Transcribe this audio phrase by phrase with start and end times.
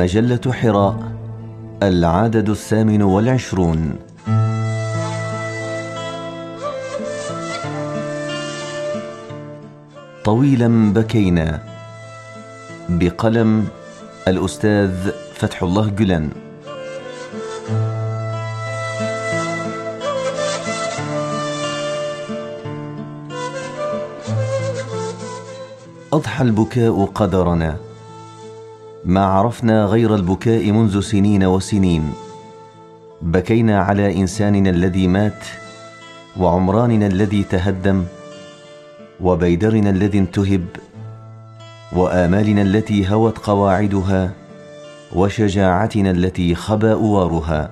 [0.00, 1.12] مجلة حراء
[1.82, 3.98] العدد الثامن والعشرون.
[10.24, 11.62] طويلا بكينا.
[12.88, 13.68] بقلم
[14.28, 16.30] الأستاذ فتح الله جلن
[26.12, 27.89] أضحى البكاء قدرنا.
[29.04, 32.12] ما عرفنا غير البكاء منذ سنين وسنين.
[33.22, 35.44] بكينا على إنساننا الذي مات
[36.36, 38.04] وعمراننا الذي تهدم
[39.20, 40.66] وبيدرنا الذي انتهب
[41.92, 44.32] وآمالنا التي هوت قواعدها
[45.12, 47.70] وشجاعتنا التي خبا أوارها.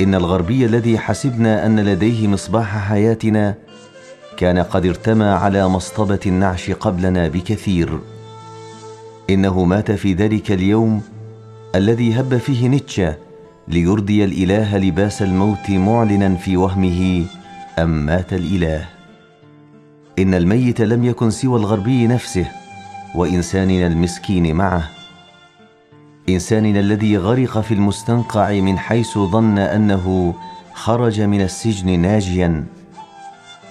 [0.00, 3.54] إن الغربي الذي حسبنا أن لديه مصباح حياتنا
[4.36, 7.98] كان قد ارتمى على مصطبة النعش قبلنا بكثير.
[9.30, 11.02] إنه مات في ذلك اليوم
[11.74, 13.16] الذي هب فيه نيتشه
[13.68, 17.24] ليرضي الإله لباس الموت معلنا في وهمه
[17.78, 18.88] أم مات الإله؟
[20.18, 22.46] إن الميت لم يكن سوى الغربي نفسه
[23.14, 24.90] وإنساننا المسكين معه.
[26.28, 30.34] إنساننا الذي غرق في المستنقع من حيث ظن أنه
[30.74, 32.64] خرج من السجن ناجيا.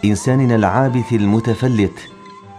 [0.06, 2.00] إنساننا العابث المتفلت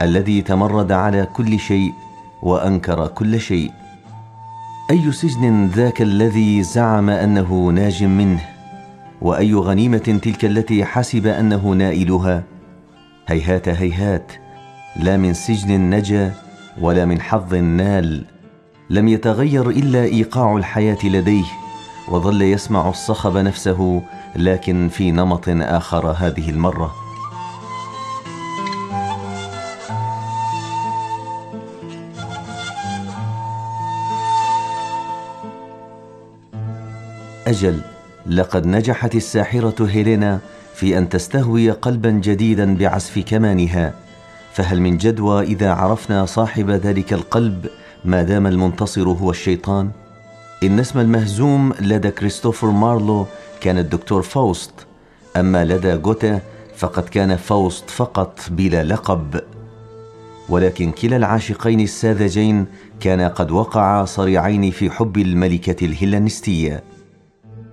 [0.02, 1.92] الذي تمرد على كل شيء
[2.42, 3.70] وأنكر كل شيء.
[4.90, 8.40] أي سجن ذاك الذي زعم أنه ناج منه؟
[9.20, 12.42] وأي غنيمة تلك التي حسب أنه نائلها؟
[13.26, 14.32] هيهات هيهات.
[14.96, 16.32] لا من سجن نجا
[16.80, 18.24] ولا من حظ نال.
[18.90, 21.44] لم يتغير إلا إيقاع الحياة لديه
[22.08, 24.02] وظل يسمع الصخب نفسه
[24.36, 27.05] لكن في نمط آخر هذه المرة.
[37.56, 37.80] أجل
[38.26, 40.40] لقد نجحت الساحرة هيلينا
[40.74, 43.94] في أن تستهوي قلبا جديدا بعزف كمانها.
[44.52, 47.66] فهل من جدوى إذا عرفنا صاحب ذلك القلب
[48.04, 49.90] ما دام المنتصر هو الشيطان؟
[50.62, 53.26] إن اسم المهزوم لدى كريستوفر مارلو
[53.60, 54.72] كان الدكتور فاوست
[55.36, 56.40] أما لدى جوته
[56.76, 59.40] فقد كان فاوست فقط بلا لقب.
[60.48, 62.66] ولكن كلا العاشقين الساذجين
[63.00, 66.95] كانا قد وقعا صريعين في حب الملكة الهلنستيه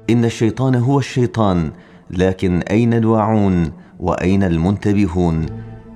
[0.09, 1.71] إن الشيطان هو الشيطان
[2.09, 5.45] لكن أين الواعون وأين المنتبهون؟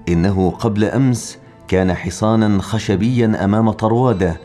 [0.09, 1.37] إنه قبل أمس
[1.67, 4.37] كان حصانا خشبيا أمام طرواده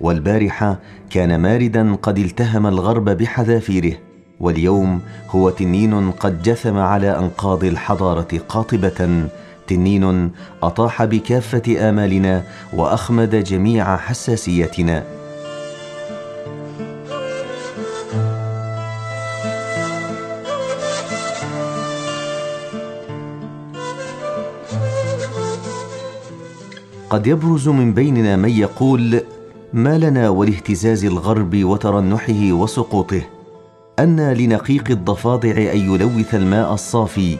[0.00, 0.78] والبارحه
[1.10, 3.92] كان ماردا قد التهم الغرب بحذافيره
[4.40, 5.00] واليوم
[5.30, 9.28] هو تنين قد جثم على أنقاض الحضارة قاطبة
[9.66, 10.30] تنين
[10.62, 12.42] أطاح بكافة آمالنا
[12.72, 15.19] وأخمد جميع حساسيتنا.
[27.10, 29.20] قد يبرز من بيننا من يقول
[29.72, 33.22] ما لنا ولاهتزاز الغرب وترنحه وسقوطه
[33.98, 37.36] أن لنقيق الضفادع أن يلوث الماء الصافي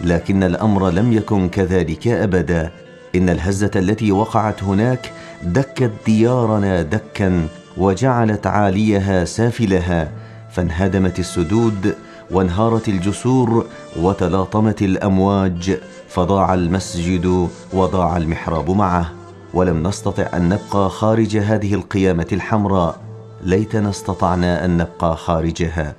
[0.00, 2.70] لكن الأمر لم يكن كذلك أبدا.
[3.14, 10.12] إن الهزة التي وقعت هناك دكت ديارنا دكا وجعلت عاليها سافلها
[10.50, 11.94] فانهدمت السدود
[12.30, 19.12] وانهارت الجسور وتلاطمت الأمواج فضاع المسجد وضاع المحراب معه.
[19.54, 23.00] ولم نستطع أن نبقى خارج هذه القيامة الحمراء.
[23.44, 25.94] ليتنا استطعنا أن نبقى خارجها.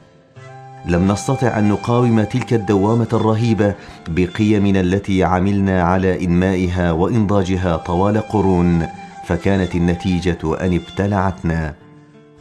[0.85, 3.75] لم نستطع أن نقاوم تلك الدوامة الرهيبة
[4.07, 8.87] بقيمنا التي عملنا على إنمائها وإنضاجها طوال قرون
[9.27, 11.73] فكانت النتيجة أن ابتلعتنا.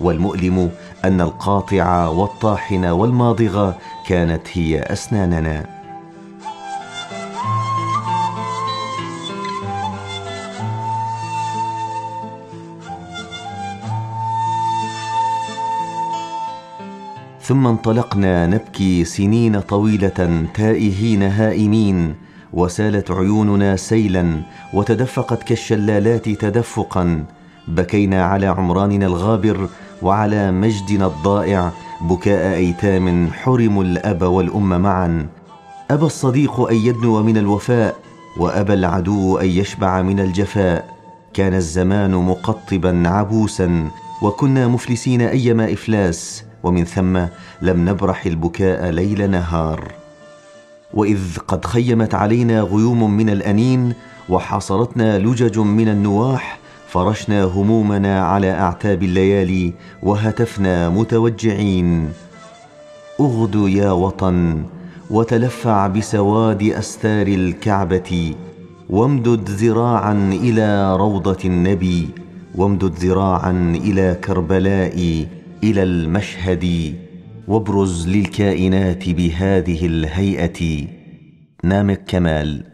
[0.00, 0.71] والمؤلم
[1.05, 5.81] أن القاطع والطاحن والماضغه كانت هي أسناننا.
[17.43, 22.14] ثم انطلقنا نبكي سنين طويلة تائهين هائمين
[22.53, 24.43] وسالت عيوننا سيلا
[24.75, 27.25] وتدفقت كالشلالات تدفقا
[27.69, 29.69] بكينا على عمراننا الغابر
[30.02, 35.26] وعلى مجدنا الضائع بكاء أيتام حرموا الأب والأم معا.
[35.91, 37.97] أبى الصديق أن يدنو من الوفاء
[38.38, 40.97] وأبى العدو أن يشبع من الجفاء.
[41.35, 43.88] كان الزمان مقطبا عبوسا
[44.23, 47.17] وكنا مفلسين أيما إفلاس ومن ثم
[47.62, 49.93] لم نبرح البكاء ليل نهار.
[50.94, 53.93] وإذ قد خيمت علينا غيوم من الأنين
[54.29, 56.59] وحاصرتنا لجج من النواح
[56.90, 59.72] فرشنا همومنا على أعتاب الليالي
[60.02, 62.08] وهتفنا متوجعين.
[63.20, 64.64] أغدو يا وطن
[65.10, 68.34] وتلفع بسواد أستار الكعبة
[68.90, 72.08] وامدد ذراعا إلى روضة النبي
[72.54, 75.26] وامدد ذراعا إلى كربلاء
[75.64, 76.94] إلى المشهد
[77.48, 80.86] وابرز للكائنات بهذه الهيئة.
[81.64, 82.64] نامك كمال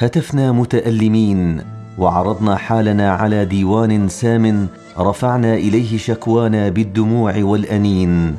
[0.00, 1.60] هتفنا متألمين
[1.98, 4.68] وعرضنا حالنا على ديوان سام
[4.98, 8.36] رفعنا إليه شكوانا بالدموع والأنين.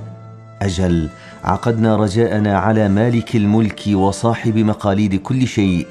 [0.62, 1.10] أجل
[1.44, 5.88] عقدنا رجاءنا على مالك الملك وصاحب مقاليد كل شيء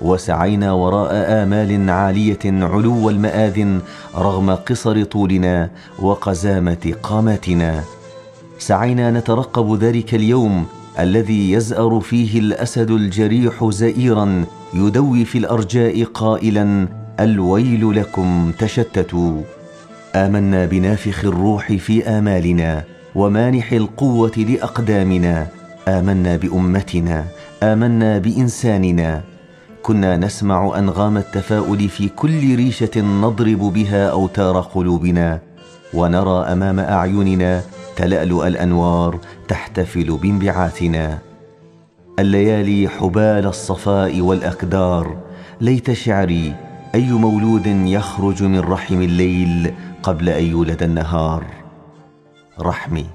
[0.00, 3.80] وسعينا وراء آمال عالية علو المآذن
[4.16, 7.84] رغم قصر طولنا وقزامة قامتنا
[8.58, 10.66] سعينا نترقب ذلك اليوم
[10.98, 14.44] الذي يزأر فيه الأسد الجريح زئيرا
[14.74, 16.88] يدوي في الأرجاء قائلا
[17.20, 19.42] الويل لكم تشتتوا.
[20.14, 22.84] آمنا بنافخ الروح في آمالنا
[23.14, 25.46] ومانح القوة لأقدامنا.
[25.88, 27.24] آمنا بأمتنا
[27.62, 29.22] آمنا بإنساننا.
[29.82, 35.40] كنا نسمع أنغام التفاؤل في كل ريشة نضرب بها أوتار قلوبنا.
[35.94, 37.62] ونرى أمام أعيننا
[37.96, 39.18] تلألؤ الأنوار
[39.50, 41.18] تحتفل بانبعاثنا.
[42.18, 45.16] الليالي حبال الصفاء والأكدار
[45.60, 46.54] ليت شعري
[46.94, 51.44] أي مولود يخرج من رحم الليل قبل أن يولد النهار.
[52.60, 53.06] رحمي.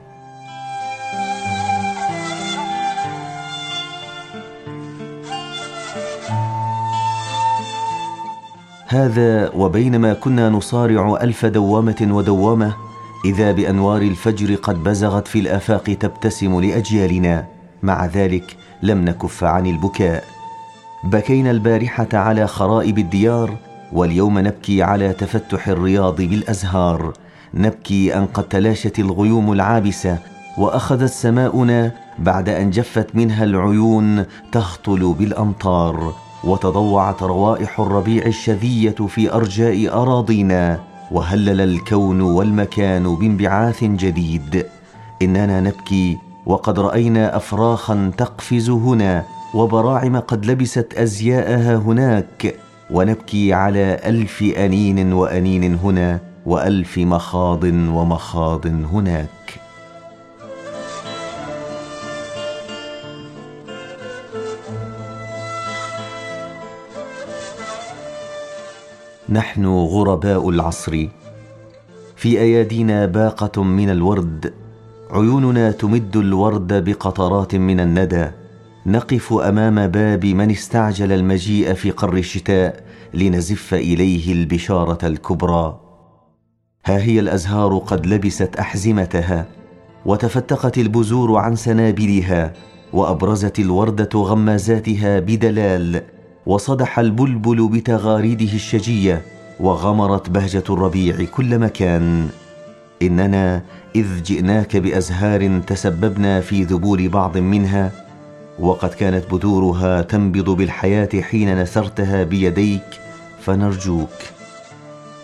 [8.87, 12.84] هذا وبينما كنا نصارع ألف دوامة ودوامة
[13.25, 17.45] إذا بأنوار الفجر قد بزغت في الآفاق تبتسم لأجيالنا
[17.83, 20.23] مع ذلك لم نكف عن البكاء.
[21.03, 23.57] بكينا البارحة على خرائب الديار
[23.93, 27.13] واليوم نبكي على تفتح الرياض بالأزهار.
[27.53, 30.17] نبكي أن قد تلاشت الغيوم العابسة
[30.57, 36.13] وأخذت سماؤنا بعد أن جفت منها العيون تهطل بالأمطار.
[36.43, 40.94] وتضوعت روائح الربيع الشذية في أرجاء أراضينا.
[41.11, 44.65] وهلل الكون والمكان بانبعاث جديد.
[45.21, 49.23] إننا نبكي وقد رأينا افراخا تقفز هنا
[49.53, 52.55] وبراعم قد لبست أزياءها هناك.
[52.91, 59.59] ونبكي على ألف أنين وأنين هنا وألف مخاض ومخاض هناك.
[69.29, 71.07] نحن غرباء العصر.
[72.15, 74.53] في أيادينا باقة من الورد
[75.11, 78.27] عيوننا تمد الورد بقطرات من الندى.
[78.85, 82.83] نقف أمام باب من استعجل المجيء في قر الشتاء
[83.13, 85.79] لنزف إليه البشارة الكبرى.
[86.85, 89.45] ها هي الأزهار قد لبست أحزمتها
[90.05, 92.53] وتفتقت البذور عن سنابلها
[92.93, 96.14] وأبرزت الورده غمازاتها بدلال.
[96.45, 99.21] وصدح البلبل بتغاريده الشجية
[99.59, 102.27] وغمرت بهجة الربيع كل مكان.
[103.01, 103.61] إننا
[103.95, 107.91] إذ جئناك بأزهار تسببنا في ذبول بعض منها
[108.59, 112.99] وقد كانت بذورها تنبض بالحياة حين نثرتها بيديك
[113.41, 114.09] فنرجوك.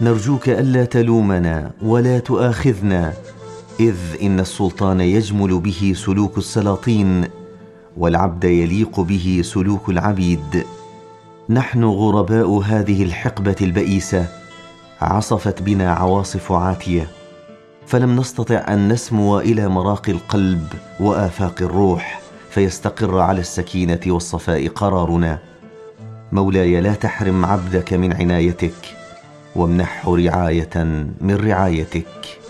[0.01, 3.13] نرجوك ألا تلومنا ولا تؤاخذنا
[3.79, 7.23] إذ إن السلطان يجمل به سلوك السلاطين
[7.97, 10.65] والعبد يليق به سلوك العبيد.
[11.49, 14.25] نحن غرباء هذه الحقبة البئيسة.
[15.01, 17.07] عصفت بنا عواصف عاتية.
[17.87, 20.67] فلم نستطع أن نسمو إلى مراقي القلب
[20.99, 25.39] وآفاق الروح فيستقر على السكينة والصفاء قرارنا.
[26.31, 28.95] مولاي لا تحرم عبدك من عنايتك
[29.55, 30.83] وامنحه رعاية
[31.21, 32.40] من رعايتك.